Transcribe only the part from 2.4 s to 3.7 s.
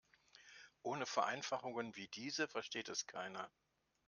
versteht es keiner.